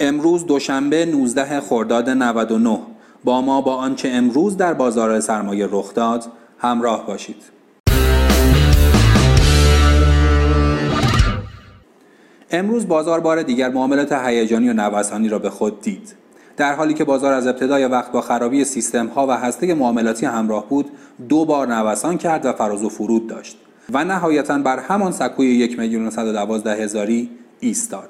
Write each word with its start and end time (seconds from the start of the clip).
امروز 0.00 0.46
دوشنبه 0.46 1.06
19 1.06 1.60
خرداد 1.60 2.10
99 2.10 2.78
با 3.24 3.40
ما 3.40 3.60
با 3.60 3.74
آنچه 3.74 4.08
امروز 4.08 4.56
در 4.56 4.74
بازار 4.74 5.20
سرمایه 5.20 5.68
رخ 5.70 5.94
داد 5.94 6.24
همراه 6.58 7.06
باشید. 7.06 7.36
امروز 12.50 12.88
بازار 12.88 13.20
بار 13.20 13.42
دیگر 13.42 13.68
معاملات 13.68 14.12
هیجانی 14.12 14.68
و 14.68 14.72
نوسانی 14.72 15.28
را 15.28 15.38
به 15.38 15.50
خود 15.50 15.80
دید. 15.80 16.14
در 16.56 16.74
حالی 16.74 16.94
که 16.94 17.04
بازار 17.04 17.32
از 17.32 17.46
ابتدای 17.46 17.84
وقت 17.84 18.12
با 18.12 18.20
خرابی 18.20 18.64
سیستم 18.64 19.06
ها 19.06 19.26
و 19.26 19.30
هسته 19.30 19.74
معاملاتی 19.74 20.26
همراه 20.26 20.68
بود، 20.68 20.90
دو 21.28 21.44
بار 21.44 21.74
نوسان 21.74 22.18
کرد 22.18 22.46
و 22.46 22.52
فراز 22.52 22.84
و 22.84 22.88
فرود 22.88 23.26
داشت 23.26 23.58
و 23.92 24.04
نهایتا 24.04 24.58
بر 24.58 24.78
همان 24.78 25.12
سکوی 25.12 25.46
یک 25.46 25.78
میلیون 25.78 26.10
هزاری 26.66 27.30
ایستاد. 27.60 28.08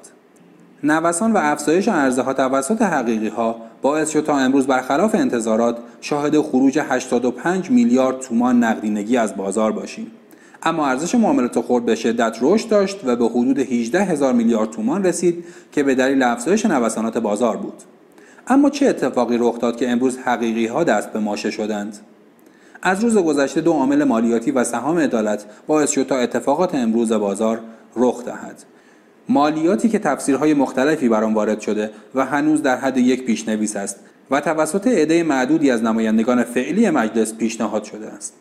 نوسان 0.83 1.31
و 1.33 1.37
افزایش 1.37 1.87
عرضه 1.87 2.21
ها 2.21 2.33
توسط 2.33 2.81
حقیقی 2.81 3.27
ها 3.27 3.55
باعث 3.81 4.09
شد 4.09 4.23
تا 4.23 4.37
امروز 4.37 4.67
برخلاف 4.67 5.15
انتظارات 5.15 5.77
شاهد 6.01 6.41
خروج 6.41 6.79
85 6.79 7.69
میلیارد 7.69 8.19
تومان 8.19 8.63
نقدینگی 8.63 9.17
از 9.17 9.35
بازار 9.35 9.71
باشیم. 9.71 10.11
اما 10.63 10.87
ارزش 10.87 11.15
معاملات 11.15 11.61
خرد 11.61 11.85
به 11.85 11.95
شدت 11.95 12.37
رشد 12.41 12.69
داشت 12.69 12.99
و 13.05 13.15
به 13.15 13.25
حدود 13.25 13.59
18 13.59 14.03
هزار 14.03 14.33
میلیارد 14.33 14.69
تومان 14.69 15.03
رسید 15.03 15.45
که 15.71 15.83
به 15.83 15.95
دلیل 15.95 16.23
افزایش 16.23 16.65
نوسانات 16.65 17.17
بازار 17.17 17.57
بود. 17.57 17.83
اما 18.47 18.69
چه 18.69 18.87
اتفاقی 18.87 19.37
رخ 19.37 19.59
داد 19.59 19.77
که 19.77 19.89
امروز 19.89 20.17
حقیقی 20.17 20.67
ها 20.67 20.83
دست 20.83 21.13
به 21.13 21.19
ماشه 21.19 21.51
شدند؟ 21.51 21.97
از 22.81 23.03
روز 23.03 23.17
گذشته 23.17 23.61
دو 23.61 23.71
عامل 23.71 24.03
مالیاتی 24.03 24.51
و 24.51 24.63
سهام 24.63 24.97
عدالت 24.97 25.45
باعث 25.67 25.91
شد 25.91 26.07
تا 26.07 26.17
اتفاقات 26.17 26.75
امروز 26.75 27.11
بازار 27.11 27.59
رخ 27.95 28.25
دهد. 28.25 28.74
مالیاتی 29.29 29.89
که 29.89 29.99
تفسیرهای 29.99 30.53
مختلفی 30.53 31.09
بر 31.09 31.23
آن 31.23 31.33
وارد 31.33 31.61
شده 31.61 31.91
و 32.15 32.25
هنوز 32.25 32.61
در 32.61 32.77
حد 32.77 32.97
یک 32.97 33.25
پیشنویس 33.25 33.75
است 33.75 33.99
و 34.31 34.41
توسط 34.41 34.87
عده 34.87 35.23
معدودی 35.23 35.71
از 35.71 35.83
نمایندگان 35.83 36.43
فعلی 36.43 36.89
مجلس 36.89 37.33
پیشنهاد 37.33 37.83
شده 37.83 38.07
است. 38.07 38.33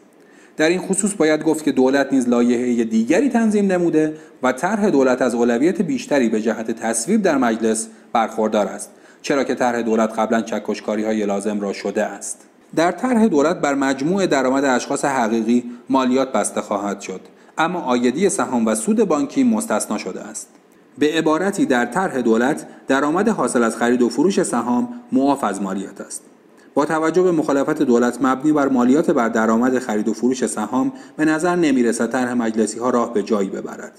در 0.56 0.68
این 0.68 0.80
خصوص 0.80 1.14
باید 1.14 1.42
گفت 1.42 1.64
که 1.64 1.72
دولت 1.72 2.12
نیز 2.12 2.28
لایحه 2.28 2.84
دیگری 2.84 3.28
تنظیم 3.28 3.72
نموده 3.72 4.16
و 4.42 4.52
طرح 4.52 4.90
دولت 4.90 5.22
از 5.22 5.34
اولویت 5.34 5.82
بیشتری 5.82 6.28
به 6.28 6.42
جهت 6.42 6.70
تصویب 6.70 7.22
در 7.22 7.38
مجلس 7.38 7.88
برخوردار 8.12 8.66
است 8.66 8.90
چرا 9.22 9.44
که 9.44 9.54
طرح 9.54 9.82
دولت 9.82 10.18
قبلا 10.18 10.42
چکشکاری 10.42 11.04
های 11.04 11.26
لازم 11.26 11.60
را 11.60 11.72
شده 11.72 12.04
است 12.04 12.40
در 12.76 12.92
طرح 12.92 13.26
دولت 13.26 13.60
بر 13.60 13.74
مجموع 13.74 14.26
درآمد 14.26 14.64
اشخاص 14.64 15.04
حقیقی 15.04 15.64
مالیات 15.88 16.32
بسته 16.32 16.60
خواهد 16.60 17.00
شد 17.00 17.20
اما 17.58 17.80
آیدی 17.80 18.28
سهام 18.28 18.66
و 18.66 18.74
سود 18.74 19.04
بانکی 19.04 19.44
مستثنا 19.44 19.98
شده 19.98 20.20
است 20.20 20.48
به 20.98 21.12
عبارتی 21.12 21.66
در 21.66 21.86
طرح 21.86 22.20
دولت 22.20 22.66
درآمد 22.88 23.28
حاصل 23.28 23.62
از 23.62 23.76
خرید 23.76 24.02
و 24.02 24.08
فروش 24.08 24.42
سهام 24.42 24.88
معاف 25.12 25.44
از 25.44 25.62
مالیات 25.62 26.00
است. 26.00 26.22
با 26.74 26.84
توجه 26.84 27.22
به 27.22 27.32
مخالفت 27.32 27.82
دولت 27.82 28.18
مبنی 28.22 28.52
بر 28.52 28.68
مالیات 28.68 29.10
بر 29.10 29.28
درآمد 29.28 29.78
خرید 29.78 30.08
و 30.08 30.14
فروش 30.14 30.46
سهام 30.46 30.92
به 31.16 31.24
نظر 31.24 31.56
نمی‌رسد 31.56 32.10
طرح 32.10 32.32
مجلسی 32.34 32.78
ها 32.78 32.90
راه 32.90 33.14
به 33.14 33.22
جایی 33.22 33.48
ببرد. 33.48 33.92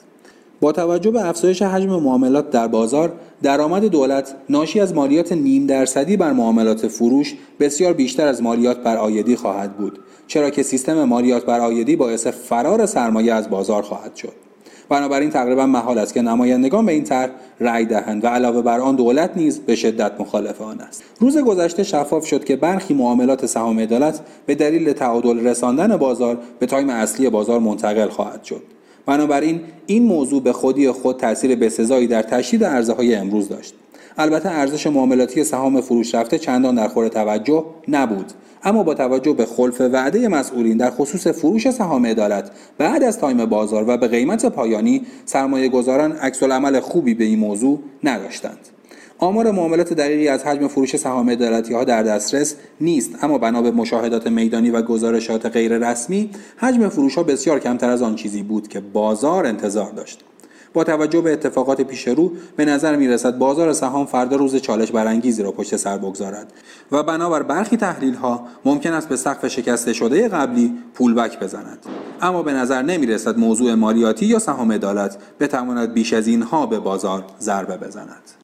با 0.61 0.71
توجه 0.71 1.11
به 1.11 1.27
افزایش 1.29 1.61
حجم 1.61 1.89
معاملات 1.89 2.49
در 2.49 2.67
بازار 2.67 3.13
درآمد 3.43 3.85
دولت 3.85 4.35
ناشی 4.49 4.79
از 4.79 4.93
مالیات 4.93 5.31
نیم 5.31 5.67
درصدی 5.67 6.17
بر 6.17 6.33
معاملات 6.33 6.87
فروش 6.87 7.35
بسیار 7.59 7.93
بیشتر 7.93 8.27
از 8.27 8.43
مالیات 8.43 8.83
بر 8.83 8.97
آیدی 8.97 9.35
خواهد 9.35 9.77
بود 9.77 9.99
چرا 10.27 10.49
که 10.49 10.63
سیستم 10.63 11.03
مالیات 11.03 11.45
بر 11.45 11.59
آیدی 11.59 11.95
باعث 11.95 12.27
فرار 12.27 12.85
سرمایه 12.85 13.33
از 13.33 13.49
بازار 13.49 13.81
خواهد 13.81 14.15
شد. 14.15 14.44
بنابراین 14.89 15.29
تقریبا 15.29 15.65
محال 15.65 15.97
است 15.97 16.13
که 16.13 16.21
نمایندگان 16.21 16.85
به 16.85 16.91
این 16.91 17.03
طرح 17.03 17.29
رأی 17.59 17.85
دهند 17.85 18.23
و 18.23 18.27
علاوه 18.27 18.61
بر 18.61 18.79
آن 18.79 18.95
دولت 18.95 19.31
نیز 19.35 19.59
به 19.59 19.75
شدت 19.75 20.11
مخالف 20.19 20.61
آن 20.61 20.81
است. 20.81 21.03
روز 21.19 21.37
گذشته 21.37 21.83
شفاف 21.83 22.25
شد 22.25 22.43
که 22.43 22.55
برخی 22.55 22.93
معاملات 22.93 23.45
سهام 23.45 23.79
عدالت 23.79 24.19
به 24.45 24.55
دلیل 24.55 24.93
تعادل 24.93 25.47
رساندن 25.47 25.97
بازار 25.97 26.37
به 26.59 26.65
تایم 26.65 26.89
اصلی 26.89 27.29
بازار 27.29 27.59
منتقل 27.59 28.09
خواهد 28.09 28.43
شد. 28.43 28.61
بنابراین 29.05 29.61
این 29.85 30.03
موضوع 30.03 30.41
به 30.41 30.53
خودی 30.53 30.91
خود 30.91 31.17
تاثیر 31.17 31.55
بسزایی 31.55 32.07
در 32.07 32.21
تشدید 32.21 32.63
عرضه 32.63 32.93
های 32.93 33.15
امروز 33.15 33.49
داشت. 33.49 33.73
البته 34.17 34.49
ارزش 34.49 34.87
معاملاتی 34.87 35.43
سهام 35.43 35.81
فروش 35.81 36.15
رفته 36.15 36.39
چندان 36.39 36.75
در 36.75 36.87
خور 36.87 37.07
توجه 37.07 37.65
نبود. 37.87 38.25
اما 38.63 38.83
با 38.83 38.93
توجه 38.93 39.33
به 39.33 39.45
خلف 39.45 39.81
وعده 39.81 40.27
مسئولین 40.27 40.77
در 40.77 40.91
خصوص 40.91 41.27
فروش 41.27 41.69
سهام 41.69 42.05
عدالت 42.05 42.51
بعد 42.77 43.03
از 43.03 43.17
تایم 43.17 43.45
بازار 43.45 43.85
و 43.87 43.97
به 43.97 44.07
قیمت 44.07 44.45
پایانی 44.45 45.01
سرمایه 45.25 45.69
گذاران 45.69 46.11
عکس 46.11 46.43
عمل 46.43 46.79
خوبی 46.79 47.13
به 47.13 47.23
این 47.23 47.39
موضوع 47.39 47.79
نداشتند. 48.03 48.59
آمار 49.17 49.51
معاملات 49.51 49.93
دقیقی 49.93 50.27
از 50.27 50.43
حجم 50.43 50.67
فروش 50.67 50.95
سهام 50.95 51.29
عدالتی 51.29 51.73
ها 51.73 51.83
در 51.83 52.03
دسترس 52.03 52.55
نیست. 52.81 53.11
اما 53.21 53.37
بنا 53.37 53.61
به 53.61 53.71
مشاهدات 53.71 54.27
میدانی 54.27 54.69
و 54.69 54.81
گزارشات 54.81 55.45
غیر 55.45 55.77
رسمی 55.77 56.29
حجم 56.57 56.89
فروش 56.89 57.15
ها 57.15 57.23
بسیار 57.23 57.59
کمتر 57.59 57.89
از 57.89 58.01
آن 58.01 58.15
چیزی 58.15 58.43
بود 58.43 58.67
که 58.67 58.79
بازار 58.79 59.45
انتظار 59.45 59.91
داشت. 59.91 60.23
با 60.75 60.83
توجه 60.83 61.21
به 61.21 61.33
اتفاقات 61.33 61.81
پیش 61.81 62.07
رو 62.07 62.31
به 62.55 62.65
نظر 62.65 62.95
می 62.95 63.07
رسد 63.07 63.37
بازار 63.37 63.73
سهام 63.73 64.05
فردا 64.05 64.35
روز 64.35 64.55
چالش 64.55 64.91
برانگیزی 64.91 65.43
را 65.43 65.51
پشت 65.51 65.75
سر 65.75 65.97
بگذارد. 65.97 66.53
و 66.91 67.03
بنابر 67.03 67.43
برخی 67.43 67.77
تحلیل 67.77 68.13
ها 68.13 68.47
ممکن 68.65 68.93
است 68.93 69.09
به 69.09 69.15
سقف 69.15 69.47
شکسته 69.47 69.93
شده 69.93 70.27
قبلی 70.27 70.73
پولبک 70.93 71.39
بزند. 71.39 71.85
اما 72.21 72.43
به 72.43 72.53
نظر 72.53 72.81
نمی 72.81 73.05
رسد 73.05 73.37
موضوع 73.37 73.73
مالیاتی 73.73 74.25
یا 74.25 74.39
سهام 74.39 74.71
عدالت 74.71 75.17
بتواند 75.39 75.93
بیش 75.93 76.13
از 76.13 76.27
اینها 76.27 76.65
به 76.65 76.79
بازار 76.79 77.23
ضربه 77.39 77.77
بزند. 77.77 78.35